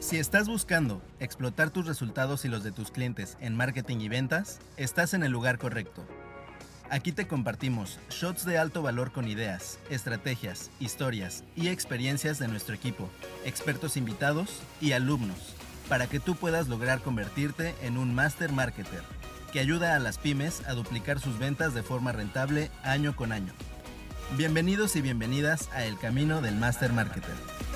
Si 0.00 0.16
estás 0.16 0.48
buscando 0.48 1.02
explotar 1.18 1.70
tus 1.70 1.86
resultados 1.86 2.44
y 2.44 2.48
los 2.48 2.62
de 2.62 2.70
tus 2.70 2.92
clientes 2.92 3.36
en 3.40 3.56
marketing 3.56 3.98
y 3.98 4.08
ventas, 4.08 4.60
estás 4.76 5.12
en 5.12 5.24
el 5.24 5.32
lugar 5.32 5.58
correcto. 5.58 6.06
Aquí 6.88 7.10
te 7.10 7.26
compartimos 7.26 7.98
shots 8.08 8.44
de 8.44 8.58
alto 8.58 8.80
valor 8.80 9.10
con 9.10 9.26
ideas, 9.26 9.78
estrategias, 9.90 10.70
historias 10.78 11.42
y 11.56 11.68
experiencias 11.68 12.38
de 12.38 12.46
nuestro 12.46 12.76
equipo, 12.76 13.10
expertos 13.44 13.96
invitados 13.96 14.62
y 14.80 14.92
alumnos, 14.92 15.54
para 15.88 16.06
que 16.06 16.20
tú 16.20 16.36
puedas 16.36 16.68
lograr 16.68 17.00
convertirte 17.00 17.74
en 17.82 17.98
un 17.98 18.14
master 18.14 18.52
marketer 18.52 19.02
que 19.52 19.60
ayuda 19.60 19.96
a 19.96 19.98
las 19.98 20.16
pymes 20.16 20.62
a 20.68 20.74
duplicar 20.74 21.18
sus 21.18 21.38
ventas 21.38 21.74
de 21.74 21.82
forma 21.82 22.12
rentable 22.12 22.70
año 22.84 23.16
con 23.16 23.32
año. 23.32 23.52
Bienvenidos 24.36 24.94
y 24.94 25.00
bienvenidas 25.00 25.68
a 25.72 25.84
El 25.84 25.98
Camino 25.98 26.40
del 26.40 26.54
Master 26.54 26.92
Marketer. 26.92 27.67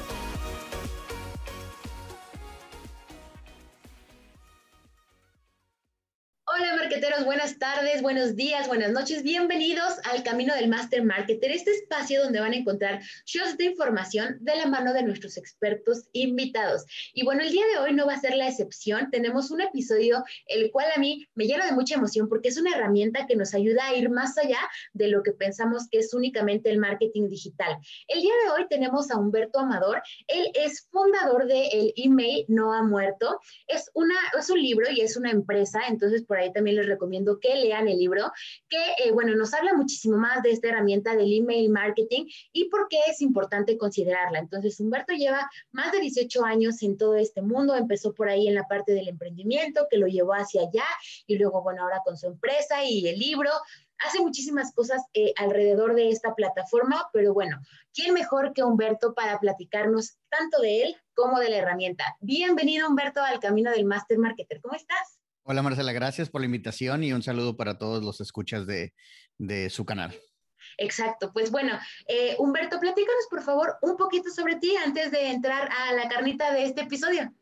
Tardes, 7.75 8.03
buenos 8.03 8.37
días, 8.37 8.69
buenas 8.69 8.93
noches. 8.93 9.23
Bienvenidos 9.23 9.95
al 10.05 10.23
Camino 10.23 10.55
del 10.55 10.69
Master 10.69 11.03
Marketer, 11.05 11.51
este 11.53 11.71
espacio 11.71 12.23
donde 12.23 12.39
van 12.39 12.53
a 12.53 12.57
encontrar 12.57 13.01
shows 13.25 13.57
de 13.57 13.65
información 13.65 14.37
de 14.41 14.57
la 14.57 14.67
mano 14.67 14.93
de 14.93 15.03
nuestros 15.03 15.39
expertos 15.39 16.03
invitados. 16.13 16.85
Y 17.15 17.25
bueno, 17.25 17.43
el 17.43 17.51
día 17.51 17.65
de 17.73 17.79
hoy 17.79 17.95
no 17.95 18.07
va 18.07 18.15
a 18.15 18.21
ser 18.21 18.37
la 18.37 18.47
excepción. 18.47 19.11
Tenemos 19.11 19.51
un 19.51 19.63
episodio 19.63 20.23
el 20.49 20.71
cual 20.71 20.89
a 20.95 20.99
mí 20.99 21.27
me 21.35 21.47
llena 21.47 21.65
de 21.65 21.73
mucha 21.73 21.95
emoción 21.95 22.29
porque 22.29 22.51
es 22.51 22.59
una 22.59 22.77
herramienta 22.77 23.27
que 23.27 23.37
nos 23.37 23.55
ayuda 23.55 23.87
a 23.87 23.95
ir 23.95 24.11
más 24.11 24.37
allá 24.37 24.61
de 24.93 25.09
lo 25.09 25.23
que 25.23 25.33
pensamos 25.33 25.89
que 25.91 25.99
es 26.01 26.13
únicamente 26.13 26.69
el 26.69 26.77
marketing 26.77 27.31
digital. 27.31 27.79
El 28.07 28.21
día 28.21 28.35
de 28.45 28.51
hoy 28.51 28.69
tenemos 28.69 29.11
a 29.11 29.17
Humberto 29.17 29.61
Amador. 29.61 30.03
Él 30.27 30.51
es 30.55 30.89
fundador 30.91 31.47
de 31.47 31.69
el 31.69 31.95
email 31.97 32.45
No 32.49 32.75
ha 32.75 32.83
muerto. 32.83 33.41
Es, 33.67 33.91
una, 33.95 34.17
es 34.39 34.51
un 34.51 34.61
libro 34.61 34.91
y 34.91 35.01
es 35.01 35.17
una 35.17 35.31
empresa, 35.31 35.81
entonces 35.89 36.23
por 36.23 36.37
ahí 36.37 36.53
también 36.53 36.77
les 36.77 36.87
recomiendo 36.87 37.41
que 37.41 37.62
lean 37.63 37.89
el 37.89 37.99
libro, 37.99 38.33
que, 38.69 38.79
eh, 39.05 39.13
bueno, 39.13 39.35
nos 39.35 39.55
habla 39.55 39.75
muchísimo 39.75 40.17
más 40.17 40.43
de 40.43 40.51
esta 40.51 40.69
herramienta 40.69 41.15
del 41.17 41.33
email 41.33 41.71
marketing 41.71 42.27
y 42.53 42.69
por 42.69 42.89
qué 42.89 42.99
es 43.09 43.21
importante 43.21 43.79
considerarla. 43.79 44.39
Entonces, 44.39 44.79
Humberto 44.81 45.15
lleva 45.15 45.51
más 45.71 45.93
de 45.93 46.01
18 46.01 46.45
años 46.45 46.83
en 46.83 46.97
todo 46.97 47.17
este 47.17 47.43
mundo, 47.43 47.75
empezó 47.75 48.15
por 48.15 48.29
ahí 48.29 48.49
en 48.49 48.55
la 48.55 48.65
parte 48.65 48.93
del 48.93 49.09
emprendimiento, 49.09 49.87
que 49.91 49.99
lo 49.99 50.07
llevó 50.07 50.35
hacia 50.35 50.63
allá, 50.63 50.85
y 51.27 51.37
luego, 51.37 51.63
bueno, 51.63 51.83
ahora 51.83 52.01
con 52.05 52.17
su 52.17 52.27
empresa 52.27 52.85
y 52.85 53.07
el 53.09 53.19
libro, 53.19 53.51
hace 54.07 54.21
muchísimas 54.21 54.73
cosas 54.73 55.03
eh, 55.15 55.33
alrededor 55.37 55.95
de 55.95 56.09
esta 56.09 56.35
plataforma, 56.35 57.09
pero 57.13 57.33
bueno, 57.33 57.61
¿quién 57.95 58.15
mejor 58.15 58.53
que 58.53 58.63
Humberto 58.63 59.15
para 59.15 59.39
platicarnos 59.39 60.19
tanto 60.29 60.61
de 60.61 60.83
él 60.83 60.97
como 61.15 61.39
de 61.39 61.51
la 61.51 61.59
herramienta? 61.59 62.17
Bienvenido, 62.21 62.89
Humberto, 62.89 63.23
al 63.23 63.41
camino 63.41 63.71
del 63.71 63.85
Master 63.85 64.19
Marketer. 64.19 64.61
¿Cómo 64.61 64.75
estás? 64.75 65.22
Hola 65.45 65.61
Marcela, 65.63 65.93
gracias 65.93 66.31
por 66.31 66.41
la 66.41 66.45
invitación 66.45 67.03
y 67.03 67.13
un 67.13 67.23
saludo 67.25 67.57
para 67.57 67.77
todos 67.77 68.05
los 68.05 68.21
escuchas 68.21 68.65
de, 68.65 68.93
su 69.71 69.85
canal. 69.85 70.15
Exacto, 70.79 71.33
pues 71.33 71.51
bueno, 71.51 71.77
eh, 72.07 72.37
Humberto, 72.39 72.79
platícanos 72.79 73.27
por 73.29 73.43
favor 73.43 73.77
un 73.83 73.97
poquito 73.97 74.31
sobre 74.31 74.57
ti 74.57 74.77
antes 74.77 75.11
de 75.11 75.31
entrar 75.31 75.69
a 75.69 75.93
la 75.95 76.09
carnita 76.09 76.55
de 76.55 76.67
este 76.67 76.83
episodio. 76.83 77.35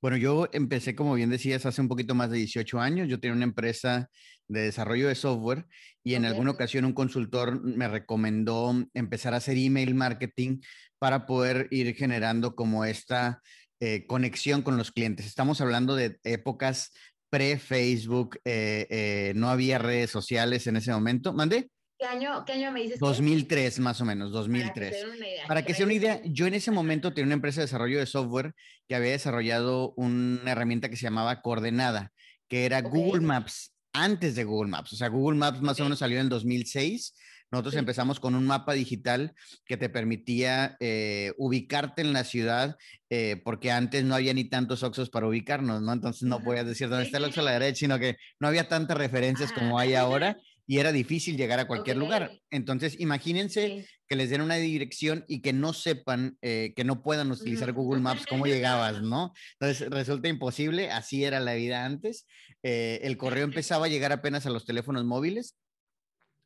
Bueno, 0.00 0.16
yo 0.16 0.48
empecé, 0.52 0.94
como 0.94 1.14
bien 1.14 1.28
decías, 1.28 1.66
hace 1.66 1.80
un 1.80 1.88
poquito 1.88 2.14
más 2.14 2.30
de 2.30 2.38
18 2.38 2.78
años. 2.78 3.08
Yo 3.08 3.18
tenía 3.18 3.34
una 3.34 3.44
empresa 3.44 4.08
de 4.46 4.62
desarrollo 4.62 5.08
de 5.08 5.16
software 5.16 5.66
y 6.04 6.14
en 6.14 6.26
alguna 6.26 6.52
ocasión 6.52 6.84
un 6.84 6.92
consultor 6.92 7.60
me 7.62 7.88
recomendó 7.88 8.72
empezar 8.94 9.34
a 9.34 9.38
hacer 9.38 9.58
email 9.58 9.96
marketing 9.96 10.60
para 11.00 11.26
poder 11.26 11.66
ir 11.72 11.96
generando 11.96 12.54
como 12.54 12.84
esta 12.84 13.42
eh, 13.82 14.06
conexión 14.06 14.60
con 14.60 14.76
los 14.76 14.92
clientes. 14.92 15.24
Estamos 15.24 15.62
hablando 15.62 15.96
de 15.96 16.18
épocas 16.24 16.92
pre-Facebook, 17.30 18.40
eh, 18.44 18.86
eh, 18.90 19.32
no 19.36 19.48
había 19.48 19.78
redes 19.78 20.10
sociales 20.10 20.66
en 20.66 20.76
ese 20.76 20.92
momento. 20.92 21.32
¿Mandé? 21.32 21.70
¿Qué 21.98 22.06
año, 22.06 22.44
¿Qué 22.44 22.52
año 22.54 22.72
me 22.72 22.82
dices? 22.82 22.98
2003, 22.98 23.78
más 23.80 24.00
o 24.00 24.04
menos, 24.04 24.32
2003. 24.32 25.06
Para 25.46 25.64
que 25.64 25.74
sea 25.74 25.84
una 25.84 25.94
idea, 25.94 26.20
yo 26.24 26.46
en 26.46 26.54
ese 26.54 26.70
momento 26.70 27.12
tenía 27.12 27.26
una 27.26 27.34
empresa 27.34 27.60
de 27.60 27.66
desarrollo 27.66 27.98
de 27.98 28.06
software 28.06 28.54
que 28.88 28.94
había 28.94 29.10
desarrollado 29.10 29.92
una 29.96 30.50
herramienta 30.50 30.88
que 30.88 30.96
se 30.96 31.02
llamaba 31.02 31.42
Coordenada, 31.42 32.10
que 32.48 32.64
era 32.64 32.80
Google 32.80 33.20
Maps 33.20 33.74
antes 33.92 34.34
de 34.34 34.44
Google 34.44 34.70
Maps. 34.70 34.94
O 34.94 34.96
sea, 34.96 35.08
Google 35.08 35.38
Maps 35.38 35.60
más 35.60 35.78
o 35.78 35.84
menos 35.84 35.98
salió 35.98 36.18
en 36.18 36.24
el 36.24 36.28
2006 36.30 37.14
nosotros 37.50 37.74
empezamos 37.74 38.20
con 38.20 38.34
un 38.34 38.46
mapa 38.46 38.74
digital 38.74 39.34
que 39.64 39.76
te 39.76 39.88
permitía 39.88 40.76
eh, 40.78 41.32
ubicarte 41.36 42.02
en 42.02 42.12
la 42.12 42.22
ciudad, 42.22 42.76
eh, 43.10 43.40
porque 43.44 43.72
antes 43.72 44.04
no 44.04 44.14
había 44.14 44.34
ni 44.34 44.44
tantos 44.44 44.84
oxos 44.84 45.10
para 45.10 45.26
ubicarnos, 45.26 45.82
¿no? 45.82 45.92
Entonces 45.92 46.22
no 46.22 46.40
podías 46.40 46.66
decir 46.66 46.88
dónde 46.88 47.06
está 47.06 47.18
el 47.18 47.24
oxo 47.24 47.40
a 47.40 47.44
la 47.44 47.52
derecha, 47.52 47.80
sino 47.80 47.98
que 47.98 48.16
no 48.38 48.46
había 48.46 48.68
tantas 48.68 48.96
referencias 48.96 49.52
como 49.52 49.78
hay 49.78 49.94
ahora 49.94 50.36
y 50.64 50.78
era 50.78 50.92
difícil 50.92 51.36
llegar 51.36 51.58
a 51.58 51.66
cualquier 51.66 51.96
lugar. 51.96 52.30
Entonces, 52.50 53.00
imagínense 53.00 53.84
que 54.06 54.14
les 54.14 54.30
den 54.30 54.42
una 54.42 54.54
dirección 54.54 55.24
y 55.26 55.40
que 55.42 55.52
no 55.52 55.72
sepan, 55.72 56.38
eh, 56.42 56.72
que 56.76 56.84
no 56.84 57.02
puedan 57.02 57.32
utilizar 57.32 57.72
Google 57.72 58.00
Maps, 58.00 58.26
cómo 58.28 58.46
llegabas, 58.46 59.02
¿no? 59.02 59.32
Entonces, 59.58 59.90
resulta 59.90 60.28
imposible, 60.28 60.92
así 60.92 61.24
era 61.24 61.40
la 61.40 61.54
vida 61.54 61.84
antes. 61.84 62.28
el 62.62 63.16
correo 63.16 63.42
empezaba 63.64 63.86
a 63.86 63.88
llegar 63.88 64.12
apenas 64.12 64.46
a 64.46 64.50
los 64.50 64.64
teléfonos 64.64 65.04
móviles 65.04 65.56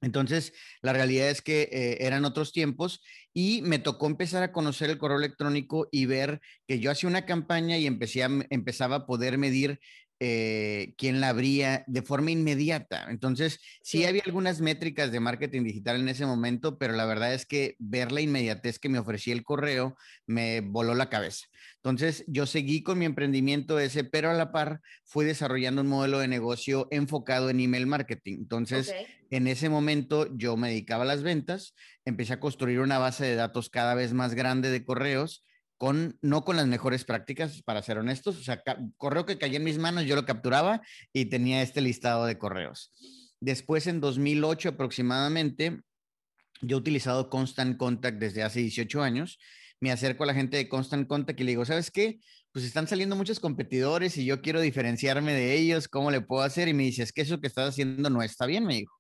entonces, 0.05 0.53
la 0.83 0.93
realidad 0.93 1.31
es 1.31 1.41
que 1.41 1.63
eh, 1.73 1.97
eran 2.01 2.25
otros 2.25 2.53
tiempos 2.53 3.03
y 3.33 3.63
me 3.63 3.79
tocó 3.79 4.07
empezar 4.07 4.43
a 4.43 4.53
conocer 4.53 4.91
el 4.91 4.99
correo 4.99 5.19
electrónico 5.19 5.89
y 5.91 6.07
ver 6.07 6.41
que 6.69 6.79
yo 6.79 6.91
hacía 6.91 7.09
una 7.09 7.25
campaña 7.25 7.79
y 7.79 7.87
empecé 7.87 8.23
empezaba 8.51 8.97
a 8.97 9.07
poder 9.07 9.39
medir 9.39 9.81
eh, 10.21 10.95
quién 10.97 11.21
la 11.21 11.31
abría 11.31 11.85
de 11.87 12.03
forma 12.03 12.31
inmediata. 12.31 13.09
Entonces, 13.11 13.61
sí 13.83 14.05
había 14.05 14.23
algunas 14.25 14.61
métricas 14.61 15.11
de 15.11 15.21
marketing 15.21 15.65
digital 15.65 16.01
en 16.01 16.09
ese 16.09 16.25
momento, 16.25 16.79
pero 16.79 16.93
la 16.93 17.05
verdad 17.05 17.35
es 17.35 17.47
que 17.47 17.75
ver 17.79 18.13
la 18.13 18.21
inmediatez 18.21 18.79
que 18.79 18.89
me 18.89 18.99
ofrecía 18.99 19.35
el 19.35 19.43
correo 19.43 19.97
me 20.27 20.61
voló 20.61 20.95
la 20.95 21.11
cabeza. 21.11 21.47
Entonces, 21.77 22.25
yo 22.29 22.47
seguí 22.47 22.83
con 22.83 22.99
mi 22.99 23.05
emprendimiento 23.05 23.79
ese, 23.79 24.05
pero 24.05 24.31
a 24.31 24.35
la 24.35 24.53
par 24.53 24.81
fui 25.05 25.25
desarrollando 25.27 25.83
un 25.83 25.89
modelo 25.89 26.19
de 26.21 26.29
negocio 26.29 26.89
enfocado 26.91 27.51
en 27.51 27.61
email 27.61 27.87
marketing. 27.87 28.37
Entonces, 28.39 28.95
en 29.35 29.49
ese 29.49 29.69
momento 29.69 30.29
yo 30.37 30.57
me 30.57 30.69
dedicaba 30.69 31.03
a 31.03 31.07
las 31.07 31.25
ventas, 31.25 31.75
empecé 32.05 32.35
a 32.35 32.41
construir 32.41 32.79
una 32.79 32.99
base 32.99 33.25
de 33.25 33.35
datos 33.35 33.69
cada 33.69 33.97
vez 33.97 34.13
más 34.13 34.35
grande 34.35 34.71
de 34.71 34.85
correos 34.85 35.45
con, 35.77 36.17
no 36.23 36.45
con 36.45 36.55
las 36.55 36.69
mejores 36.69 37.05
prácticas, 37.05 37.61
para 37.63 37.83
ser 37.83 37.99
honestos. 37.99 38.39
O 38.39 38.45
sea, 38.45 38.63
correo 38.97 39.27
que 39.27 39.37
caía 39.37 39.57
en 39.57 39.65
mis 39.65 39.79
manos, 39.79 40.05
yo 40.05 40.15
lo 40.15 40.25
capturaba 40.25 40.83
y 41.13 41.25
tenía 41.25 41.63
este 41.63 41.81
listado 41.81 42.27
de 42.27 42.39
correos. 42.39 42.93
Después, 43.41 43.89
en 43.89 44.01
2008 44.01 44.69
aproximadamente, 44.69 45.81
yo 46.63 46.77
he 46.77 46.81
utilizado 46.81 47.29
Constant 47.29 47.77
Contact 47.77 48.19
desde 48.21 48.45
hace 48.45 48.61
18 48.61 49.03
años. 49.03 49.41
Me 49.81 49.91
acerco 49.91 50.23
a 50.23 50.27
la 50.29 50.35
gente 50.35 50.57
de 50.57 50.69
Constant 50.69 51.09
Contact 51.09 51.41
y 51.41 51.43
le 51.43 51.51
digo, 51.51 51.65
¿sabes 51.65 51.91
qué? 51.91 52.21
Pues 52.53 52.65
están 52.65 52.87
saliendo 52.87 53.17
muchos 53.17 53.41
competidores 53.41 54.17
y 54.17 54.25
yo 54.25 54.43
quiero 54.43 54.61
diferenciarme 54.61 55.33
de 55.33 55.55
ellos. 55.55 55.89
¿Cómo 55.89 56.13
le 56.13 56.21
puedo 56.21 56.45
hacer? 56.45 56.69
Y 56.69 56.73
me 56.73 56.85
dice, 56.85 57.03
es 57.03 57.13
que 57.13 57.23
eso 57.23 57.41
que 57.41 57.49
estás 57.49 57.71
haciendo 57.71 58.09
no 58.11 58.23
está 58.23 58.47
bien, 58.47 58.65
me 58.65 58.77
dijo. 58.77 58.95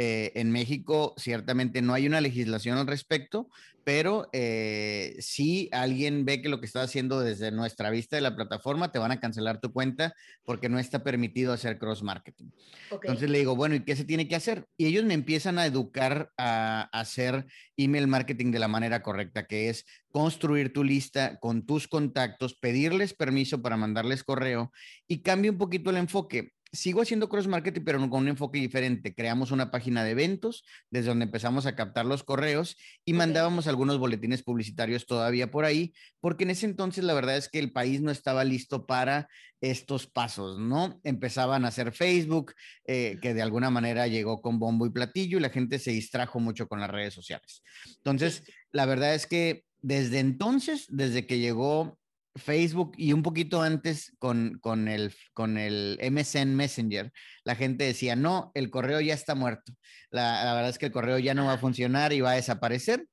Eh, 0.00 0.30
en 0.36 0.52
México 0.52 1.12
ciertamente 1.16 1.82
no 1.82 1.92
hay 1.92 2.06
una 2.06 2.20
legislación 2.20 2.78
al 2.78 2.86
respecto, 2.86 3.48
pero 3.82 4.28
eh, 4.32 5.16
si 5.18 5.68
alguien 5.72 6.24
ve 6.24 6.40
que 6.40 6.48
lo 6.48 6.60
que 6.60 6.66
está 6.66 6.82
haciendo 6.82 7.20
desde 7.20 7.50
nuestra 7.50 7.90
vista 7.90 8.14
de 8.14 8.22
la 8.22 8.36
plataforma, 8.36 8.92
te 8.92 9.00
van 9.00 9.10
a 9.10 9.18
cancelar 9.18 9.60
tu 9.60 9.72
cuenta 9.72 10.14
porque 10.44 10.68
no 10.68 10.78
está 10.78 11.02
permitido 11.02 11.52
hacer 11.52 11.78
cross 11.78 12.04
marketing. 12.04 12.50
Entonces 12.92 13.28
le 13.28 13.38
digo, 13.38 13.56
bueno, 13.56 13.74
¿y 13.74 13.80
qué 13.80 13.96
se 13.96 14.04
tiene 14.04 14.28
que 14.28 14.36
hacer? 14.36 14.66
Y 14.76 14.86
ellos 14.86 15.04
me 15.04 15.14
empiezan 15.14 15.58
a 15.58 15.66
educar 15.66 16.30
a, 16.36 16.88
a 16.92 17.00
hacer 17.00 17.46
email 17.76 18.06
marketing 18.06 18.52
de 18.52 18.60
la 18.60 18.68
manera 18.68 19.02
correcta, 19.02 19.46
que 19.46 19.68
es 19.68 19.84
construir 20.12 20.72
tu 20.72 20.84
lista 20.84 21.38
con 21.40 21.66
tus 21.66 21.88
contactos, 21.88 22.54
pedirles 22.54 23.14
permiso 23.14 23.62
para 23.62 23.76
mandarles 23.76 24.22
correo 24.22 24.70
y 25.08 25.22
cambia 25.22 25.50
un 25.50 25.58
poquito 25.58 25.90
el 25.90 25.96
enfoque 25.96 26.52
sigo 26.72 27.02
haciendo 27.02 27.28
cross 27.28 27.46
marketing, 27.46 27.82
pero 27.84 27.98
con 28.10 28.22
un 28.22 28.28
enfoque 28.28 28.58
diferente. 28.58 29.14
Creamos 29.14 29.50
una 29.50 29.70
página 29.70 30.04
de 30.04 30.10
eventos 30.10 30.64
desde 30.90 31.08
donde 31.08 31.24
empezamos 31.24 31.66
a 31.66 31.74
captar 31.74 32.06
los 32.06 32.24
correos 32.24 32.76
y 33.04 33.12
mandábamos 33.12 33.66
algunos 33.66 33.98
boletines 33.98 34.42
publicitarios 34.42 35.06
todavía 35.06 35.50
por 35.50 35.64
ahí, 35.64 35.94
porque 36.20 36.44
en 36.44 36.50
ese 36.50 36.66
entonces 36.66 37.04
la 37.04 37.14
verdad 37.14 37.36
es 37.36 37.48
que 37.48 37.58
el 37.58 37.72
país 37.72 38.00
no 38.02 38.10
estaba 38.10 38.44
listo 38.44 38.86
para 38.86 39.28
estos 39.60 40.06
pasos, 40.06 40.58
¿no? 40.58 41.00
Empezaban 41.04 41.64
a 41.64 41.68
hacer 41.68 41.92
Facebook, 41.92 42.54
eh, 42.84 43.18
que 43.20 43.34
de 43.34 43.42
alguna 43.42 43.70
manera 43.70 44.06
llegó 44.06 44.40
con 44.40 44.58
bombo 44.58 44.86
y 44.86 44.90
platillo 44.90 45.38
y 45.38 45.42
la 45.42 45.50
gente 45.50 45.78
se 45.78 45.90
distrajo 45.90 46.38
mucho 46.38 46.68
con 46.68 46.80
las 46.80 46.90
redes 46.90 47.14
sociales. 47.14 47.62
Entonces, 47.96 48.44
la 48.72 48.86
verdad 48.86 49.14
es 49.14 49.26
que 49.26 49.64
desde 49.80 50.18
entonces, 50.18 50.86
desde 50.88 51.26
que 51.26 51.38
llegó 51.38 51.98
Facebook 52.38 52.92
y 52.96 53.12
un 53.12 53.22
poquito 53.22 53.62
antes 53.62 54.14
con, 54.18 54.58
con, 54.60 54.88
el, 54.88 55.14
con 55.34 55.58
el 55.58 55.98
MSN 56.00 56.54
Messenger, 56.54 57.12
la 57.44 57.54
gente 57.54 57.84
decía, 57.84 58.16
no, 58.16 58.50
el 58.54 58.70
correo 58.70 59.00
ya 59.00 59.14
está 59.14 59.34
muerto. 59.34 59.72
La, 60.10 60.44
la, 60.44 60.54
verdad 60.54 60.70
es 60.70 60.78
que 60.78 60.86
el 60.86 60.92
correo 60.92 61.18
ya 61.18 61.34
no 61.34 61.46
va 61.46 61.54
a 61.54 61.58
funcionar 61.58 62.12
y 62.12 62.20
va 62.20 62.32
a 62.32 62.36
desaparecer. 62.36 63.06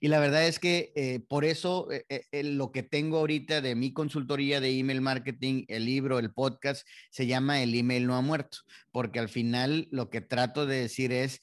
Y 0.00 0.08
la 0.08 0.20
verdad 0.20 0.46
es 0.46 0.58
que 0.58 0.92
eh, 0.94 1.20
por 1.28 1.44
eso 1.44 1.90
eh, 1.90 2.04
eh, 2.08 2.44
lo 2.44 2.70
que 2.70 2.84
tengo 2.84 3.18
ahorita 3.18 3.60
de 3.60 3.74
mi 3.74 3.92
consultoría 3.92 4.60
de 4.60 4.78
email 4.78 5.00
marketing, 5.00 5.64
el 5.68 5.86
libro, 5.86 6.18
el 6.18 6.32
podcast, 6.32 6.86
se 7.10 7.26
llama 7.26 7.62
El 7.62 7.74
email 7.74 8.06
no 8.06 8.14
ha 8.16 8.20
muerto, 8.20 8.58
porque 8.92 9.18
al 9.18 9.28
final 9.28 9.88
lo 9.90 10.08
que 10.08 10.20
trato 10.20 10.66
de 10.66 10.76
decir 10.82 11.10
es, 11.10 11.40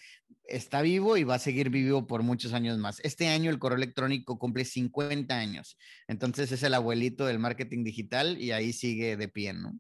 está 0.48 0.82
vivo 0.82 1.18
y 1.18 1.24
va 1.24 1.36
a 1.36 1.40
seguir 1.40 1.70
vivo 1.70 2.08
por 2.08 2.24
muchos 2.24 2.54
años 2.54 2.78
más. 2.78 3.02
Este 3.02 3.28
año 3.28 3.50
el 3.50 3.60
correo 3.60 3.78
electrónico 3.78 4.40
cumple 4.40 4.64
50 4.64 5.38
años, 5.38 5.78
entonces 6.08 6.52
es 6.52 6.64
el 6.64 6.76
abuelito 6.76 7.26
del 7.26 7.40
marketing 7.40 7.84
digital 7.84 8.42
y 8.42 8.52
ahí 8.52 8.72
sigue 8.72 9.18
de 9.18 9.28
pie, 9.28 9.54
¿no? 9.54 9.78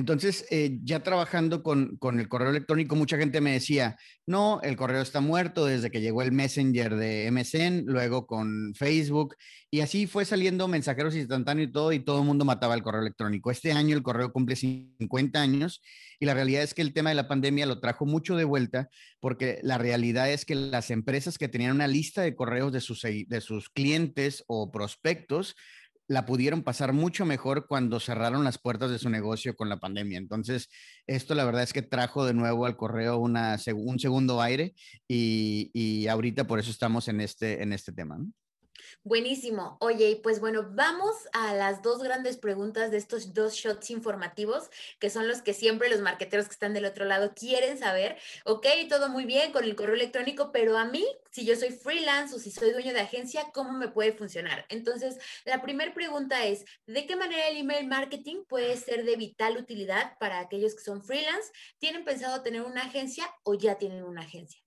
Entonces, 0.00 0.46
eh, 0.50 0.78
ya 0.82 1.02
trabajando 1.02 1.62
con, 1.62 1.98
el 2.18 2.28
correo 2.28 2.48
electrónico, 2.48 2.96
mucha 2.96 3.18
gente 3.18 3.42
me 3.42 3.52
decía, 3.52 3.98
no, 4.26 4.58
el 4.62 4.74
correo 4.74 5.02
está 5.02 5.20
muerto 5.20 5.66
desde 5.66 5.90
que 5.90 6.00
llegó 6.00 6.22
el 6.22 6.32
Messenger 6.32 6.96
de 6.96 7.30
MSN, 7.30 7.84
luego 7.84 8.26
con 8.26 8.72
Facebook, 8.74 9.36
y 9.70 9.80
así 9.80 10.06
fue 10.06 10.24
saliendo 10.24 10.68
mensajeros 10.68 11.14
instantáneos 11.14 11.68
y 11.68 11.72
todo, 11.72 11.92
y 11.92 12.00
todo 12.00 12.20
el 12.20 12.24
mundo 12.24 12.46
mataba 12.46 12.74
el 12.74 12.82
correo 12.82 13.02
electrónico. 13.02 13.50
Este 13.50 13.72
año 13.72 13.94
el 13.94 14.02
correo 14.02 14.32
cumple 14.32 14.56
50 14.56 15.38
años, 15.38 15.82
y 16.18 16.24
la 16.24 16.32
realidad 16.32 16.62
es 16.62 16.72
que 16.72 16.80
el 16.80 16.94
tema 16.94 17.10
de 17.10 17.16
la 17.16 17.28
pandemia 17.28 17.66
lo 17.66 17.78
trajo 17.78 18.06
mucho 18.06 18.36
de 18.36 18.44
vuelta, 18.44 18.88
porque 19.20 19.60
la 19.62 19.76
realidad 19.76 20.32
es 20.32 20.46
que 20.46 20.54
las 20.54 20.90
empresas 20.90 21.36
que 21.36 21.48
tenían 21.48 21.74
una 21.74 21.88
lista 21.88 22.22
de 22.22 22.34
correos 22.34 22.72
de 22.72 22.80
sus, 22.80 23.02
de 23.02 23.40
sus 23.42 23.68
clientes 23.68 24.44
o 24.46 24.72
prospectos, 24.72 25.56
la 26.10 26.26
pudieron 26.26 26.64
pasar 26.64 26.92
mucho 26.92 27.24
mejor 27.24 27.68
cuando 27.68 28.00
cerraron 28.00 28.42
las 28.42 28.58
puertas 28.58 28.90
de 28.90 28.98
su 28.98 29.08
negocio 29.10 29.54
con 29.54 29.68
la 29.68 29.78
pandemia. 29.78 30.18
Entonces, 30.18 30.68
esto 31.06 31.36
la 31.36 31.44
verdad 31.44 31.62
es 31.62 31.72
que 31.72 31.82
trajo 31.82 32.26
de 32.26 32.34
nuevo 32.34 32.66
al 32.66 32.76
correo 32.76 33.18
una, 33.18 33.56
un 33.76 34.00
segundo 34.00 34.42
aire 34.42 34.74
y, 35.06 35.70
y 35.72 36.08
ahorita 36.08 36.48
por 36.48 36.58
eso 36.58 36.72
estamos 36.72 37.06
en 37.06 37.20
este, 37.20 37.62
en 37.62 37.72
este 37.72 37.92
tema. 37.92 38.18
Buenísimo. 39.02 39.76
Oye, 39.80 40.20
pues 40.22 40.40
bueno, 40.40 40.70
vamos 40.72 41.14
a 41.32 41.54
las 41.54 41.82
dos 41.82 42.02
grandes 42.02 42.36
preguntas 42.36 42.90
de 42.90 42.96
estos 42.96 43.34
dos 43.34 43.54
shots 43.54 43.90
informativos, 43.90 44.70
que 44.98 45.10
son 45.10 45.28
los 45.28 45.42
que 45.42 45.54
siempre 45.54 45.88
los 45.88 46.00
marqueteros 46.00 46.46
que 46.46 46.52
están 46.52 46.74
del 46.74 46.84
otro 46.84 47.04
lado 47.04 47.32
quieren 47.34 47.78
saber. 47.78 48.18
Ok, 48.44 48.66
todo 48.88 49.08
muy 49.08 49.24
bien 49.24 49.52
con 49.52 49.64
el 49.64 49.76
correo 49.76 49.94
electrónico, 49.94 50.50
pero 50.52 50.76
a 50.78 50.84
mí, 50.84 51.06
si 51.30 51.44
yo 51.44 51.56
soy 51.56 51.70
freelance 51.70 52.34
o 52.34 52.38
si 52.38 52.50
soy 52.50 52.72
dueño 52.72 52.92
de 52.92 53.00
agencia, 53.00 53.50
¿cómo 53.52 53.72
me 53.72 53.88
puede 53.88 54.12
funcionar? 54.12 54.66
Entonces, 54.68 55.18
la 55.44 55.62
primera 55.62 55.92
pregunta 55.94 56.44
es, 56.46 56.64
¿de 56.86 57.06
qué 57.06 57.16
manera 57.16 57.48
el 57.48 57.58
email 57.58 57.86
marketing 57.86 58.44
puede 58.48 58.76
ser 58.76 59.04
de 59.04 59.16
vital 59.16 59.56
utilidad 59.56 60.16
para 60.18 60.40
aquellos 60.40 60.74
que 60.74 60.82
son 60.82 61.02
freelance? 61.02 61.50
¿Tienen 61.78 62.04
pensado 62.04 62.42
tener 62.42 62.62
una 62.62 62.82
agencia 62.82 63.30
o 63.44 63.54
ya 63.54 63.78
tienen 63.78 64.04
una 64.04 64.22
agencia? 64.22 64.60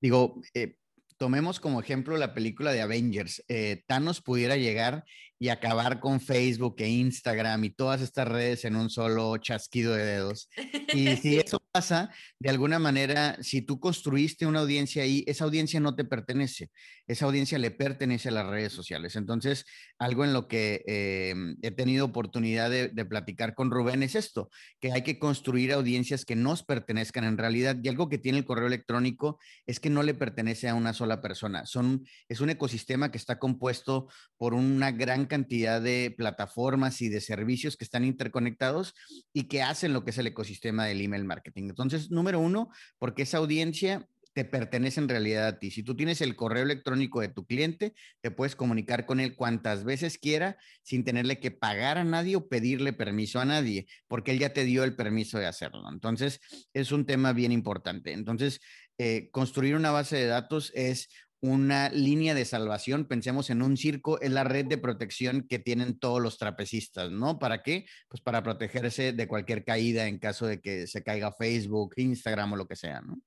Digo, 0.00 0.40
eh, 0.54 0.76
tomemos 1.22 1.60
como 1.60 1.80
ejemplo 1.80 2.16
la 2.16 2.34
película 2.34 2.72
de 2.72 2.80
Avengers. 2.80 3.44
Eh, 3.46 3.84
Thanos 3.86 4.20
pudiera 4.20 4.56
llegar 4.56 5.04
y 5.42 5.48
acabar 5.48 5.98
con 5.98 6.20
Facebook 6.20 6.76
e 6.78 6.88
Instagram 6.88 7.64
y 7.64 7.70
todas 7.70 8.00
estas 8.00 8.28
redes 8.28 8.64
en 8.64 8.76
un 8.76 8.88
solo 8.90 9.36
chasquido 9.38 9.92
de 9.92 10.04
dedos. 10.04 10.48
Y 10.94 11.16
si 11.16 11.36
eso 11.40 11.60
pasa, 11.72 12.10
de 12.38 12.48
alguna 12.48 12.78
manera, 12.78 13.36
si 13.40 13.60
tú 13.60 13.80
construiste 13.80 14.46
una 14.46 14.60
audiencia 14.60 15.02
ahí, 15.02 15.24
esa 15.26 15.42
audiencia 15.42 15.80
no 15.80 15.96
te 15.96 16.04
pertenece, 16.04 16.70
esa 17.08 17.24
audiencia 17.26 17.58
le 17.58 17.72
pertenece 17.72 18.28
a 18.28 18.32
las 18.32 18.46
redes 18.46 18.72
sociales. 18.72 19.16
Entonces, 19.16 19.64
algo 19.98 20.24
en 20.24 20.32
lo 20.32 20.46
que 20.46 20.84
eh, 20.86 21.34
he 21.62 21.72
tenido 21.72 22.04
oportunidad 22.04 22.70
de, 22.70 22.90
de, 22.90 23.04
platicar 23.04 23.56
con 23.56 23.72
Rubén 23.72 24.04
es 24.04 24.14
esto, 24.14 24.48
que 24.78 24.92
hay 24.92 25.02
que 25.02 25.18
construir 25.18 25.72
audiencias 25.72 26.24
que 26.24 26.36
nos 26.36 26.62
pertenezcan 26.62 27.24
en 27.24 27.36
realidad. 27.36 27.76
Y 27.82 27.88
algo 27.88 28.08
que 28.08 28.18
tiene 28.18 28.38
el 28.38 28.44
correo 28.44 28.68
electrónico 28.68 29.40
es 29.66 29.80
que 29.80 29.90
no 29.90 30.04
le 30.04 30.14
pertenece 30.14 30.68
a 30.68 30.76
una 30.76 30.92
sola 30.92 31.20
persona. 31.20 31.66
Son, 31.66 32.06
es 32.28 32.40
un 32.40 32.50
ecosistema 32.50 33.10
que 33.10 33.18
está 33.18 33.40
compuesto 33.40 34.06
por 34.36 34.54
una 34.54 34.92
gran 34.92 35.26
cantidad 35.32 35.80
de 35.80 36.14
plataformas 36.14 37.00
y 37.00 37.08
de 37.08 37.22
servicios 37.22 37.78
que 37.78 37.84
están 37.84 38.04
interconectados 38.04 38.94
y 39.32 39.44
que 39.44 39.62
hacen 39.62 39.94
lo 39.94 40.04
que 40.04 40.10
es 40.10 40.18
el 40.18 40.26
ecosistema 40.26 40.84
del 40.84 41.00
email 41.00 41.24
marketing. 41.24 41.70
Entonces, 41.70 42.10
número 42.10 42.38
uno, 42.38 42.68
porque 42.98 43.22
esa 43.22 43.38
audiencia 43.38 44.06
te 44.34 44.44
pertenece 44.44 45.00
en 45.00 45.08
realidad 45.08 45.46
a 45.46 45.58
ti. 45.58 45.70
Si 45.70 45.82
tú 45.82 45.96
tienes 45.96 46.20
el 46.20 46.36
correo 46.36 46.64
electrónico 46.64 47.22
de 47.22 47.28
tu 47.28 47.46
cliente, 47.46 47.94
te 48.20 48.30
puedes 48.30 48.54
comunicar 48.54 49.06
con 49.06 49.20
él 49.20 49.34
cuantas 49.34 49.84
veces 49.84 50.18
quiera 50.18 50.58
sin 50.82 51.02
tenerle 51.02 51.40
que 51.40 51.50
pagar 51.50 51.96
a 51.96 52.04
nadie 52.04 52.36
o 52.36 52.46
pedirle 52.46 52.92
permiso 52.92 53.40
a 53.40 53.46
nadie, 53.46 53.86
porque 54.06 54.32
él 54.32 54.38
ya 54.38 54.52
te 54.52 54.64
dio 54.64 54.84
el 54.84 54.96
permiso 54.96 55.38
de 55.38 55.46
hacerlo. 55.46 55.88
Entonces, 55.90 56.40
es 56.74 56.92
un 56.92 57.06
tema 57.06 57.32
bien 57.32 57.52
importante. 57.52 58.12
Entonces, 58.12 58.60
eh, 58.98 59.30
construir 59.30 59.76
una 59.76 59.92
base 59.92 60.16
de 60.16 60.26
datos 60.26 60.72
es 60.74 61.08
una 61.42 61.90
línea 61.90 62.34
de 62.34 62.44
salvación, 62.44 63.04
pensemos 63.06 63.50
en 63.50 63.62
un 63.62 63.76
circo, 63.76 64.20
es 64.20 64.30
la 64.30 64.44
red 64.44 64.64
de 64.66 64.78
protección 64.78 65.42
que 65.48 65.58
tienen 65.58 65.98
todos 65.98 66.22
los 66.22 66.38
trapecistas, 66.38 67.10
¿no? 67.10 67.40
¿Para 67.40 67.64
qué? 67.64 67.84
Pues 68.08 68.22
para 68.22 68.44
protegerse 68.44 69.12
de 69.12 69.26
cualquier 69.26 69.64
caída 69.64 70.06
en 70.06 70.18
caso 70.20 70.46
de 70.46 70.60
que 70.60 70.86
se 70.86 71.02
caiga 71.02 71.32
Facebook, 71.32 71.94
Instagram 71.96 72.52
o 72.52 72.56
lo 72.56 72.68
que 72.68 72.76
sea, 72.76 73.00
¿no? 73.00 73.20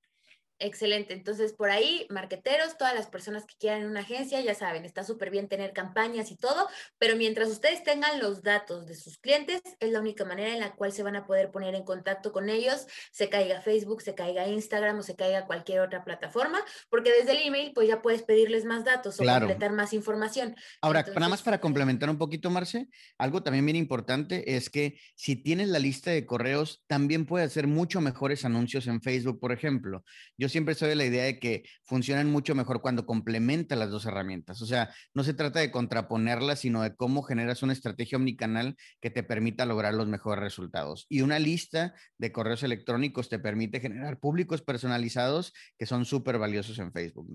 Excelente. 0.58 1.12
Entonces, 1.12 1.52
por 1.52 1.70
ahí, 1.70 2.06
marqueteros, 2.08 2.78
todas 2.78 2.94
las 2.94 3.08
personas 3.08 3.44
que 3.44 3.54
quieran 3.58 3.84
una 3.84 4.00
agencia, 4.00 4.40
ya 4.40 4.54
saben, 4.54 4.86
está 4.86 5.04
súper 5.04 5.30
bien 5.30 5.48
tener 5.48 5.74
campañas 5.74 6.30
y 6.30 6.36
todo, 6.36 6.66
pero 6.98 7.14
mientras 7.16 7.50
ustedes 7.50 7.84
tengan 7.84 8.20
los 8.20 8.42
datos 8.42 8.86
de 8.86 8.94
sus 8.94 9.18
clientes, 9.18 9.60
es 9.80 9.90
la 9.90 10.00
única 10.00 10.24
manera 10.24 10.54
en 10.54 10.60
la 10.60 10.74
cual 10.74 10.92
se 10.92 11.02
van 11.02 11.14
a 11.14 11.26
poder 11.26 11.50
poner 11.50 11.74
en 11.74 11.84
contacto 11.84 12.32
con 12.32 12.48
ellos, 12.48 12.86
se 13.12 13.28
caiga 13.28 13.60
Facebook, 13.60 14.00
se 14.00 14.14
caiga 14.14 14.48
Instagram 14.48 14.98
o 14.98 15.02
se 15.02 15.14
caiga 15.14 15.46
cualquier 15.46 15.80
otra 15.80 16.04
plataforma, 16.04 16.58
porque 16.88 17.12
desde 17.12 17.32
el 17.32 17.46
email, 17.46 17.72
pues 17.74 17.88
ya 17.88 18.00
puedes 18.00 18.22
pedirles 18.22 18.64
más 18.64 18.84
datos 18.84 19.20
o 19.20 19.24
completar 19.24 19.72
más 19.72 19.92
información. 19.92 20.56
Ahora, 20.80 21.04
nada 21.06 21.28
más 21.28 21.42
para 21.42 21.60
complementar 21.60 22.08
un 22.08 22.16
poquito, 22.16 22.48
Marce, 22.48 22.88
algo 23.18 23.42
también 23.42 23.66
bien 23.66 23.76
importante 23.76 24.56
es 24.56 24.70
que 24.70 24.98
si 25.16 25.36
tienes 25.36 25.68
la 25.68 25.78
lista 25.78 26.10
de 26.10 26.24
correos, 26.24 26.82
también 26.86 27.26
puedes 27.26 27.48
hacer 27.50 27.66
mucho 27.66 28.00
mejores 28.00 28.46
anuncios 28.46 28.86
en 28.86 29.02
Facebook, 29.02 29.38
por 29.38 29.52
ejemplo. 29.52 30.02
Yo 30.38 30.45
yo 30.46 30.50
siempre 30.50 30.76
soy 30.76 30.90
de 30.90 30.94
la 30.94 31.04
idea 31.04 31.24
de 31.24 31.40
que 31.40 31.64
funcionan 31.84 32.30
mucho 32.30 32.54
mejor 32.54 32.80
cuando 32.80 33.04
complementan 33.04 33.80
las 33.80 33.90
dos 33.90 34.06
herramientas. 34.06 34.62
O 34.62 34.66
sea, 34.66 34.94
no 35.12 35.24
se 35.24 35.34
trata 35.34 35.58
de 35.58 35.72
contraponerlas, 35.72 36.60
sino 36.60 36.82
de 36.82 36.94
cómo 36.94 37.24
generas 37.24 37.64
una 37.64 37.72
estrategia 37.72 38.16
omnicanal 38.16 38.76
que 39.00 39.10
te 39.10 39.24
permita 39.24 39.66
lograr 39.66 39.94
los 39.94 40.06
mejores 40.06 40.40
resultados. 40.40 41.06
Y 41.08 41.22
una 41.22 41.40
lista 41.40 41.94
de 42.16 42.30
correos 42.30 42.62
electrónicos 42.62 43.28
te 43.28 43.40
permite 43.40 43.80
generar 43.80 44.20
públicos 44.20 44.62
personalizados 44.62 45.52
que 45.76 45.86
son 45.86 46.04
súper 46.04 46.38
valiosos 46.38 46.78
en 46.78 46.92
Facebook. 46.92 47.26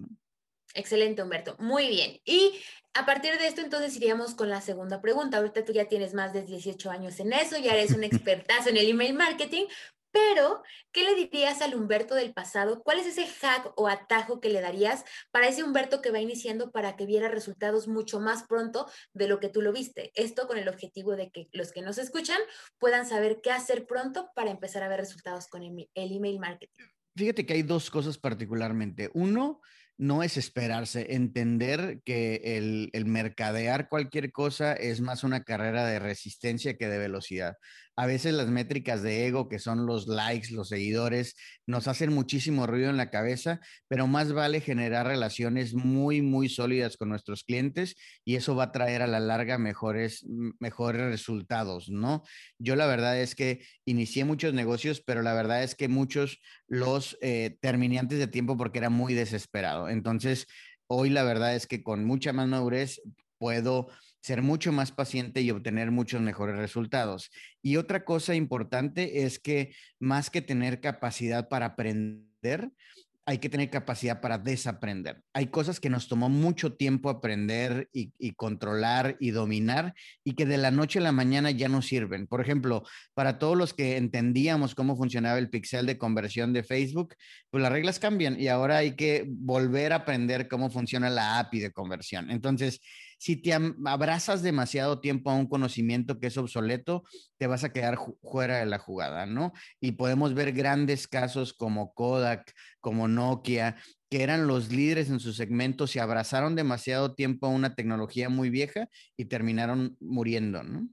Excelente, 0.73 1.21
Humberto. 1.21 1.57
Muy 1.59 1.89
bien. 1.89 2.21
Y 2.23 2.61
a 2.93 3.05
partir 3.05 3.37
de 3.37 3.47
esto, 3.47 3.59
entonces 3.59 3.93
iríamos 3.97 4.35
con 4.35 4.49
la 4.49 4.61
segunda 4.61 5.01
pregunta. 5.01 5.37
Ahorita 5.37 5.65
tú 5.65 5.73
ya 5.73 5.89
tienes 5.89 6.13
más 6.13 6.31
de 6.31 6.43
18 6.43 6.89
años 6.89 7.19
en 7.19 7.33
eso, 7.33 7.57
ya 7.57 7.73
eres 7.73 7.91
un 7.91 8.03
expertazo 8.05 8.69
en 8.69 8.77
el 8.77 8.87
email 8.87 9.13
marketing, 9.15 9.65
pero, 10.11 10.61
¿qué 10.91 11.03
le 11.03 11.15
dirías 11.15 11.61
al 11.61 11.75
Humberto 11.75 12.15
del 12.15 12.33
pasado? 12.33 12.83
¿Cuál 12.83 12.99
es 12.99 13.07
ese 13.07 13.27
hack 13.27 13.71
o 13.75 13.87
atajo 13.87 14.39
que 14.39 14.49
le 14.49 14.61
darías 14.61 15.05
para 15.31 15.47
ese 15.47 15.63
Humberto 15.63 16.01
que 16.01 16.11
va 16.11 16.19
iniciando 16.19 16.71
para 16.71 16.95
que 16.95 17.05
viera 17.05 17.29
resultados 17.29 17.87
mucho 17.87 18.19
más 18.19 18.43
pronto 18.43 18.89
de 19.13 19.27
lo 19.27 19.39
que 19.39 19.49
tú 19.49 19.61
lo 19.61 19.71
viste? 19.71 20.11
Esto 20.15 20.47
con 20.47 20.57
el 20.57 20.67
objetivo 20.67 21.15
de 21.15 21.31
que 21.31 21.47
los 21.53 21.71
que 21.71 21.81
nos 21.81 21.97
escuchan 21.97 22.39
puedan 22.77 23.05
saber 23.05 23.39
qué 23.41 23.51
hacer 23.51 23.85
pronto 23.85 24.29
para 24.35 24.51
empezar 24.51 24.83
a 24.83 24.89
ver 24.89 24.99
resultados 24.99 25.47
con 25.47 25.63
el, 25.63 25.87
email 25.95 26.39
marketing. 26.39 26.83
Fíjate 27.15 27.45
que 27.45 27.53
hay 27.53 27.63
dos 27.63 27.89
cosas 27.89 28.17
particularmente. 28.17 29.09
Uno, 29.13 29.61
no 30.01 30.23
es 30.23 30.35
esperarse, 30.35 31.13
entender 31.13 32.01
que 32.03 32.57
el, 32.57 33.05
mercadear 33.05 33.87
cualquier 33.87 34.31
cosa 34.31 34.73
es 34.73 34.99
más 34.99 35.23
una 35.23 35.43
carrera 35.43 35.85
de 35.85 35.99
resistencia 35.99 36.75
que 36.75 36.87
de 36.87 36.97
velocidad 36.97 37.57
a 38.01 38.07
veces 38.07 38.33
las 38.33 38.47
métricas 38.47 39.03
de 39.03 39.27
ego, 39.27 39.47
que 39.47 39.59
son 39.59 39.85
los 39.85 40.07
likes, 40.07 40.53
los 40.55 40.69
seguidores, 40.69 41.35
nos 41.67 41.87
hacen 41.87 42.11
muchísimo 42.11 42.65
ruido 42.65 42.89
en 42.89 42.97
la 42.97 43.11
cabeza, 43.11 43.59
pero 43.87 44.07
más 44.07 44.33
vale 44.33 44.59
generar 44.59 45.05
relaciones 45.05 45.75
muy, 45.75 46.23
muy 46.23 46.49
sólidas 46.49 46.97
con 46.97 47.09
nuestros 47.09 47.43
clientes 47.43 47.95
y 48.25 48.37
eso 48.37 48.55
va 48.55 48.65
a 48.65 48.71
traer 48.71 49.03
a 49.03 49.07
la 49.07 49.19
larga 49.19 49.59
mejores, 49.59 50.25
mejores 50.59 51.03
resultados, 51.11 51.91
¿no? 51.91 52.23
Yo 52.57 52.75
la 52.75 52.87
verdad 52.87 53.19
es 53.19 53.35
que 53.35 53.63
inicié 53.85 54.25
muchos 54.25 54.55
negocios, 54.55 55.03
pero 55.05 55.21
la 55.21 55.35
verdad 55.35 55.61
es 55.61 55.75
que 55.75 55.87
muchos 55.87 56.41
los 56.67 57.19
eh, 57.21 57.57
terminé 57.61 57.99
antes 57.99 58.17
de 58.17 58.27
tiempo 58.27 58.57
porque 58.57 58.79
era 58.79 58.89
muy 58.89 59.13
desesperado. 59.13 59.89
Entonces, 59.91 60.47
hoy 60.87 61.09
la 61.09 61.23
verdad 61.23 61.55
es 61.55 61.67
que 61.67 61.83
con 61.83 62.05
mucha 62.05 62.33
más 62.33 62.47
madurez 62.47 63.01
puedo 63.37 63.87
ser 64.21 64.41
mucho 64.41 64.71
más 64.71 64.91
paciente 64.91 65.41
y 65.41 65.51
obtener 65.51 65.91
muchos 65.91 66.21
mejores 66.21 66.55
resultados. 66.55 67.31
Y 67.61 67.77
otra 67.77 68.05
cosa 68.05 68.35
importante 68.35 69.23
es 69.23 69.39
que 69.39 69.73
más 69.99 70.29
que 70.29 70.41
tener 70.41 70.79
capacidad 70.79 71.49
para 71.49 71.67
aprender, 71.67 72.71
hay 73.25 73.37
que 73.37 73.49
tener 73.49 73.69
capacidad 73.69 74.19
para 74.19 74.37
desaprender. 74.37 75.21
Hay 75.33 75.47
cosas 75.47 75.79
que 75.79 75.89
nos 75.89 76.07
tomó 76.07 76.27
mucho 76.27 76.73
tiempo 76.73 77.09
aprender 77.09 77.87
y, 77.93 78.11
controlar 78.33 79.15
y 79.19 79.31
dominar 79.31 79.93
y 80.23 80.33
que 80.33 80.45
de 80.45 80.57
la 80.57 80.71
noche 80.71 80.99
a 80.99 81.03
la 81.03 81.11
mañana 81.11 81.51
ya 81.51 81.69
no 81.69 81.81
sirven. 81.81 82.25
Por 82.27 82.41
ejemplo, 82.41 82.83
para 83.13 83.37
todos 83.37 83.55
los 83.55 83.73
que 83.73 83.97
entendíamos 83.97 84.73
cómo 84.73 84.97
funcionaba 84.97 85.37
el 85.37 85.49
pixel 85.49 85.85
de 85.85 85.97
conversión 85.97 86.51
de 86.51 86.63
Facebook, 86.63 87.15
pues 87.51 87.61
las 87.61 87.71
reglas 87.71 87.99
cambian 87.99 88.39
y 88.39 88.47
ahora 88.47 88.77
hay 88.77 88.95
que 88.95 89.25
volver 89.27 89.93
a 89.93 89.97
aprender 89.97 90.47
cómo 90.47 90.69
funciona 90.71 91.09
la 91.09 91.39
API 91.39 91.59
de 91.59 91.71
conversión. 91.71 92.31
Entonces, 92.31 92.81
si 93.21 93.35
te 93.35 93.53
abrazas 93.85 94.41
demasiado 94.41 94.99
tiempo 94.99 95.29
a 95.29 95.35
un 95.35 95.45
conocimiento 95.45 96.19
que 96.19 96.25
es 96.25 96.37
obsoleto, 96.37 97.03
te 97.37 97.45
vas 97.45 97.63
a 97.63 97.71
quedar 97.71 97.99
fuera 98.23 98.57
de 98.57 98.65
la 98.65 98.79
jugada, 98.79 99.27
¿no? 99.27 99.53
Y 99.79 99.91
podemos 99.91 100.33
ver 100.33 100.53
grandes 100.53 101.07
casos 101.07 101.53
como 101.53 101.93
Kodak, 101.93 102.51
como 102.79 103.07
Nokia, 103.07 103.75
que 104.09 104.23
eran 104.23 104.47
los 104.47 104.71
líderes 104.71 105.11
en 105.11 105.19
su 105.19 105.33
segmento, 105.33 105.85
se 105.85 105.99
abrazaron 105.99 106.55
demasiado 106.55 107.13
tiempo 107.13 107.45
a 107.45 107.51
una 107.51 107.75
tecnología 107.75 108.27
muy 108.29 108.49
vieja 108.49 108.89
y 109.15 109.25
terminaron 109.25 109.97
muriendo, 109.99 110.63
¿no? 110.63 110.89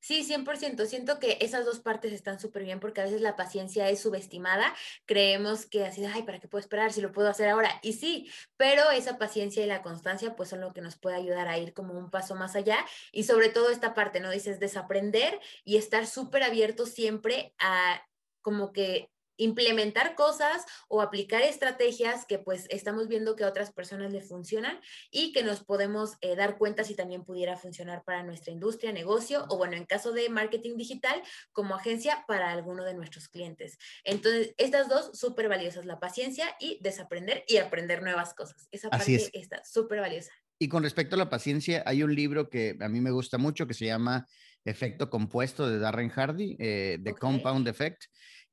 Sí, 0.00 0.24
100%. 0.24 0.86
Siento 0.86 1.18
que 1.18 1.38
esas 1.40 1.64
dos 1.64 1.80
partes 1.80 2.12
están 2.12 2.38
súper 2.40 2.64
bien 2.64 2.80
porque 2.80 3.00
a 3.00 3.04
veces 3.04 3.20
la 3.20 3.36
paciencia 3.36 3.88
es 3.88 4.00
subestimada. 4.00 4.74
Creemos 5.06 5.66
que 5.66 5.84
así, 5.84 6.04
ay, 6.04 6.22
¿para 6.22 6.40
qué 6.40 6.48
puedo 6.48 6.60
esperar 6.60 6.92
si 6.92 7.00
lo 7.00 7.12
puedo 7.12 7.28
hacer 7.28 7.48
ahora? 7.48 7.80
Y 7.82 7.94
sí, 7.94 8.30
pero 8.56 8.90
esa 8.90 9.18
paciencia 9.18 9.62
y 9.62 9.66
la 9.66 9.82
constancia 9.82 10.36
pues 10.36 10.48
son 10.50 10.60
lo 10.60 10.72
que 10.72 10.80
nos 10.80 10.96
puede 10.96 11.16
ayudar 11.16 11.48
a 11.48 11.58
ir 11.58 11.72
como 11.74 11.94
un 11.94 12.10
paso 12.10 12.34
más 12.34 12.56
allá. 12.56 12.84
Y 13.12 13.24
sobre 13.24 13.48
todo 13.48 13.70
esta 13.70 13.94
parte, 13.94 14.20
¿no? 14.20 14.30
Dices, 14.30 14.60
desaprender 14.60 15.40
y 15.64 15.76
estar 15.76 16.06
súper 16.06 16.42
abierto 16.42 16.86
siempre 16.86 17.54
a 17.58 18.02
como 18.40 18.72
que 18.72 19.08
implementar 19.42 20.14
cosas 20.14 20.64
o 20.88 21.00
aplicar 21.00 21.42
estrategias 21.42 22.24
que 22.26 22.38
pues 22.38 22.66
estamos 22.70 23.08
viendo 23.08 23.36
que 23.36 23.44
a 23.44 23.48
otras 23.48 23.72
personas 23.72 24.12
le 24.12 24.20
funcionan 24.20 24.80
y 25.10 25.32
que 25.32 25.42
nos 25.42 25.64
podemos 25.64 26.16
eh, 26.20 26.36
dar 26.36 26.58
cuenta 26.58 26.84
si 26.84 26.94
también 26.94 27.24
pudiera 27.24 27.56
funcionar 27.56 28.04
para 28.04 28.22
nuestra 28.22 28.52
industria, 28.52 28.92
negocio 28.92 29.44
o 29.48 29.56
bueno, 29.56 29.76
en 29.76 29.84
caso 29.84 30.12
de 30.12 30.28
marketing 30.28 30.76
digital 30.76 31.22
como 31.52 31.74
agencia 31.74 32.24
para 32.26 32.52
alguno 32.52 32.84
de 32.84 32.94
nuestros 32.94 33.28
clientes. 33.28 33.78
Entonces, 34.04 34.54
estas 34.58 34.88
dos 34.88 35.18
súper 35.18 35.48
valiosas, 35.48 35.84
la 35.86 36.00
paciencia 36.00 36.54
y 36.60 36.78
desaprender 36.80 37.44
y 37.48 37.56
aprender 37.56 38.02
nuevas 38.02 38.34
cosas. 38.34 38.68
Esa 38.70 38.90
parte 38.90 39.30
está 39.32 39.62
súper 39.64 40.00
valiosa. 40.00 40.32
Y 40.58 40.68
con 40.68 40.84
respecto 40.84 41.16
a 41.16 41.18
la 41.18 41.28
paciencia, 41.28 41.82
hay 41.86 42.04
un 42.04 42.14
libro 42.14 42.48
que 42.48 42.76
a 42.80 42.88
mí 42.88 43.00
me 43.00 43.10
gusta 43.10 43.36
mucho 43.36 43.66
que 43.66 43.74
se 43.74 43.86
llama 43.86 44.26
Efecto 44.64 45.10
Compuesto 45.10 45.68
de 45.68 45.78
Darren 45.78 46.08
Hardy, 46.08 46.56
eh, 46.60 46.98
The 47.02 47.14
Compound 47.14 47.66
Effect 47.66 48.04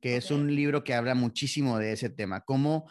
que 0.02 0.18
es 0.18 0.32
un 0.32 0.56
libro 0.56 0.84
que 0.84 0.94
habla 0.94 1.16
muchísimo 1.16 1.78
de 1.78 1.94
ese 1.94 2.10
tema, 2.10 2.42
como 2.42 2.90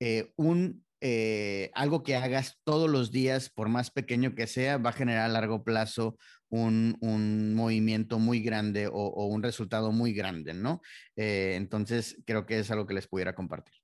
eh, 0.00 0.32
un, 0.36 0.84
eh, 1.00 1.70
algo 1.74 2.02
que 2.02 2.16
hagas 2.16 2.58
todos 2.64 2.90
los 2.90 3.10
días, 3.10 3.50
por 3.50 3.68
más 3.68 3.90
pequeño 3.90 4.34
que 4.34 4.46
sea, 4.46 4.78
va 4.78 4.90
a 4.90 4.94
generar 4.94 5.24
a 5.26 5.32
largo 5.32 5.64
plazo 5.64 6.16
un, 6.48 7.54
movimiento 7.54 8.18
muy 8.18 8.40
grande 8.40 8.88
o, 8.90 9.26
un 9.26 9.42
resultado 9.42 9.92
muy 9.92 10.12
grande, 10.12 10.54
¿no? 10.54 10.80
Eh, 11.16 11.54
entonces, 11.56 12.16
creo 12.26 12.46
que 12.46 12.58
es 12.58 12.70
algo 12.70 12.86
que 12.86 12.94
les 12.94 13.08
pudiera 13.08 13.34
compartir. 13.34 13.83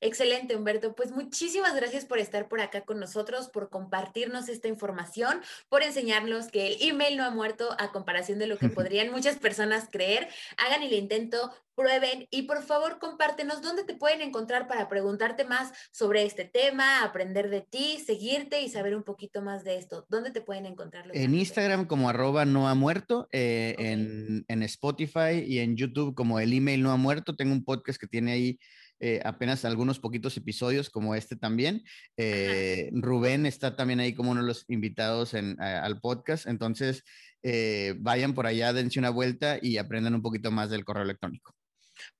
Excelente, 0.00 0.56
Humberto. 0.56 0.94
Pues 0.94 1.10
muchísimas 1.10 1.74
gracias 1.74 2.04
por 2.04 2.18
estar 2.18 2.48
por 2.48 2.60
acá 2.60 2.82
con 2.82 2.98
nosotros, 3.00 3.48
por 3.48 3.70
compartirnos 3.70 4.48
esta 4.48 4.68
información, 4.68 5.40
por 5.68 5.82
enseñarnos 5.82 6.48
que 6.48 6.66
el 6.66 6.76
email 6.80 7.16
no 7.16 7.24
ha 7.24 7.30
muerto 7.30 7.74
a 7.78 7.92
comparación 7.92 8.38
de 8.38 8.46
lo 8.46 8.58
que 8.58 8.68
podrían 8.68 9.10
muchas 9.10 9.36
personas 9.36 9.88
creer. 9.90 10.28
Hagan 10.56 10.82
el 10.82 10.92
intento, 10.92 11.52
prueben 11.74 12.26
y 12.30 12.42
por 12.42 12.62
favor 12.62 12.98
compártenos 12.98 13.62
dónde 13.62 13.84
te 13.84 13.94
pueden 13.94 14.20
encontrar 14.20 14.68
para 14.68 14.88
preguntarte 14.88 15.44
más 15.44 15.72
sobre 15.90 16.24
este 16.24 16.44
tema, 16.44 17.02
aprender 17.02 17.50
de 17.50 17.62
ti, 17.62 17.98
seguirte 18.04 18.60
y 18.62 18.68
saber 18.68 18.94
un 18.94 19.02
poquito 19.02 19.42
más 19.42 19.64
de 19.64 19.78
esto. 19.78 20.06
¿Dónde 20.08 20.30
te 20.30 20.40
pueden 20.40 20.66
encontrar? 20.66 21.10
En 21.12 21.34
Instagram 21.34 21.86
como 21.86 22.08
arroba 22.08 22.44
no 22.44 22.68
ha 22.68 22.74
muerto, 22.74 23.28
eh, 23.32 23.74
en, 23.78 24.44
en 24.48 24.62
Spotify 24.62 25.44
y 25.46 25.58
en 25.60 25.76
YouTube 25.76 26.14
como 26.14 26.38
el 26.40 26.52
email 26.52 26.82
no 26.82 26.92
ha 26.92 26.96
muerto. 26.96 27.36
Tengo 27.36 27.52
un 27.52 27.64
podcast 27.64 28.00
que 28.00 28.06
tiene 28.06 28.32
ahí 28.32 28.58
eh, 29.04 29.20
apenas 29.24 29.64
algunos 29.64 29.98
poquitos 29.98 30.36
episodios 30.36 30.88
como 30.88 31.16
este 31.16 31.34
también. 31.34 31.82
Eh, 32.16 32.88
Rubén 32.94 33.46
está 33.46 33.74
también 33.74 33.98
ahí 33.98 34.14
como 34.14 34.30
uno 34.30 34.42
de 34.42 34.46
los 34.46 34.64
invitados 34.68 35.34
en, 35.34 35.60
al 35.60 36.00
podcast. 36.00 36.46
Entonces, 36.46 37.02
eh, 37.42 37.96
vayan 37.98 38.32
por 38.32 38.46
allá, 38.46 38.72
dense 38.72 39.00
una 39.00 39.10
vuelta 39.10 39.58
y 39.60 39.78
aprendan 39.78 40.14
un 40.14 40.22
poquito 40.22 40.52
más 40.52 40.70
del 40.70 40.84
correo 40.84 41.02
electrónico 41.02 41.52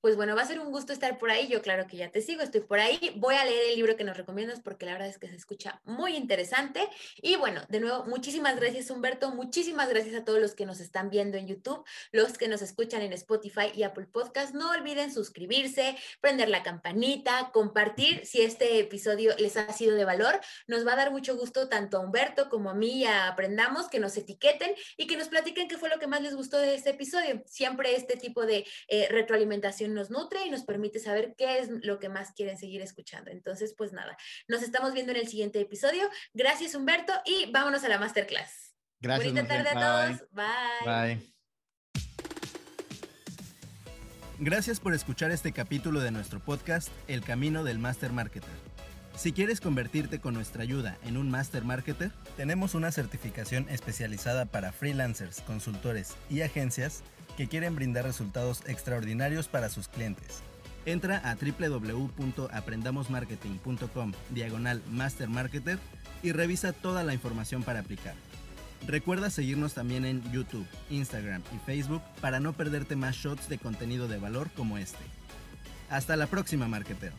pues 0.01 0.17
bueno, 0.17 0.35
va 0.35 0.43
a 0.43 0.47
ser 0.47 0.61
un 0.61 0.71
gusto 0.71 0.93
estar 0.93 1.19
por 1.19 1.31
ahí. 1.31 1.49
Yo 1.49 1.63
claro 1.63 1.87
que 1.87 1.97
ya 1.97 2.11
te 2.11 2.21
sigo, 2.21 2.43
estoy 2.43 2.61
por 2.61 2.81
ahí. 2.81 3.13
Voy 3.17 3.35
a 3.35 3.45
leer 3.45 3.71
el 3.71 3.77
libro 3.77 3.97
que 3.97 4.05
nos 4.05 4.17
recomiendas 4.17 4.61
porque 4.61 4.87
la 4.87 4.93
verdad 4.93 5.09
es 5.09 5.19
que 5.19 5.29
se 5.29 5.37
escucha 5.37 5.81
muy 5.85 6.17
interesante. 6.17 6.89
Y 7.17 7.37
bueno, 7.37 7.63
de 7.69 7.81
nuevo, 7.81 8.05
muchísimas 8.05 8.57
gracias 8.57 8.91
Humberto, 8.91 9.31
muchísimas 9.31 9.89
gracias 9.89 10.15
a 10.15 10.25
todos 10.25 10.41
los 10.41 10.55
que 10.55 10.67
nos 10.67 10.81
están 10.81 11.11
viendo 11.11 11.37
en 11.37 11.47
YouTube, 11.47 11.85
los 12.11 12.37
que 12.39 12.49
nos 12.49 12.63
escuchan 12.63 13.03
en 13.03 13.13
Spotify 13.13 13.73
y 13.75 13.83
Apple 13.83 14.07
Podcast. 14.07 14.55
No 14.55 14.71
olviden 14.71 15.13
suscribirse, 15.13 15.97
prender 16.21 16.49
la 16.49 16.63
campanita, 16.63 17.51
compartir 17.53 18.27
si 18.27 18.43
este 18.43 18.79
episodio 18.79 19.35
les 19.39 19.57
ha 19.57 19.73
sido 19.73 19.95
de 19.95 20.05
valor. 20.05 20.41
Nos 20.67 20.87
va 20.87 20.93
a 20.93 20.97
dar 20.97 21.11
mucho 21.11 21.37
gusto 21.37 21.69
tanto 21.69 21.97
a 21.97 22.01
Humberto 22.01 22.49
como 22.49 22.71
a 22.71 22.75
mí 22.75 23.05
a 23.05 23.29
Aprendamos 23.29 23.89
que 23.89 24.01
nos 24.01 24.17
etiqueten 24.17 24.75
y 24.97 25.07
que 25.07 25.17
nos 25.17 25.29
platiquen 25.29 25.69
qué 25.69 25.79
fue 25.79 25.89
lo 25.89 25.99
que 25.99 26.07
más 26.07 26.23
les 26.23 26.35
gustó 26.35 26.59
de 26.59 26.75
este 26.75 26.91
episodio. 26.91 27.43
Siempre 27.47 27.95
este 27.95 28.17
tipo 28.17 28.47
de 28.47 28.67
eh, 28.89 29.09
retroalimentación 29.11 29.72
nos 29.95 30.11
nutre 30.11 30.45
y 30.47 30.51
nos 30.51 30.65
permite 30.65 30.99
saber 30.99 31.35
qué 31.37 31.59
es 31.59 31.69
lo 31.71 31.99
que 31.99 32.09
más 32.09 32.33
quieren 32.33 32.57
seguir 32.57 32.83
escuchando. 32.83 33.31
Entonces, 33.31 33.75
pues 33.77 33.93
nada, 33.93 34.17
nos 34.49 34.63
estamos 34.63 34.93
viendo 34.93 35.13
en 35.13 35.19
el 35.19 35.29
siguiente 35.29 35.61
episodio. 35.61 36.09
Gracias, 36.33 36.75
Humberto, 36.75 37.13
y 37.25 37.51
vámonos 37.51 37.85
a 37.85 37.89
la 37.89 37.99
masterclass. 37.99 38.75
Gracias. 39.01 39.33
Bonita 39.33 39.49
tarde 39.49 39.69
a 39.71 39.75
todos. 39.75 40.29
Bye. 40.31 41.17
Bye. 41.17 41.33
Gracias 44.39 44.81
por 44.81 44.93
escuchar 44.93 45.31
este 45.31 45.53
capítulo 45.53 46.01
de 46.01 46.11
nuestro 46.11 46.41
podcast 46.41 46.89
El 47.07 47.23
Camino 47.23 47.63
del 47.63 47.79
Master 47.79 48.13
Marketer. 48.13 48.51
Si 49.15 49.33
quieres 49.33 49.61
convertirte 49.61 50.21
con 50.21 50.35
nuestra 50.35 50.63
ayuda 50.63 50.99
en 51.05 51.17
un 51.17 51.31
Master 51.31 51.65
Marketer, 51.65 52.11
tenemos 52.37 52.75
una 52.75 52.91
certificación 52.91 53.69
especializada 53.69 54.47
para 54.47 54.73
freelancers, 54.73 55.43
consultores 55.43 56.17
y 56.31 56.41
agencias 56.41 57.05
que 57.37 57.49
quieren 57.49 57.75
brindar 57.75 58.05
resultados 58.05 58.63
extraordinarios 58.67 59.49
para 59.49 59.69
sus 59.69 59.89
clientes. 59.89 60.43
Entra 60.85 61.19
a 61.19 61.37
www.aprendamosmarketing.com 61.37 64.13
diagonal 64.31 64.83
Master 64.91 65.29
Marketer 65.29 65.79
y 66.23 66.33
revisa 66.33 66.73
toda 66.73 67.05
la 67.05 67.15
información 67.15 67.63
para 67.63 67.79
aplicar. 67.81 68.15
Recuerda 68.87 69.31
seguirnos 69.31 69.73
también 69.75 70.05
en 70.05 70.23
YouTube, 70.33 70.67
Instagram 70.91 71.43
y 71.55 71.59
Facebook 71.65 72.03
para 72.21 72.41
no 72.41 72.53
perderte 72.53 72.97
más 72.97 73.15
shots 73.15 73.49
de 73.49 73.59
contenido 73.59 74.09
de 74.09 74.19
valor 74.19 74.51
como 74.57 74.77
este. 74.77 75.05
Hasta 75.89 76.17
la 76.17 76.27
próxima, 76.27 76.67
marketero. 76.67 77.15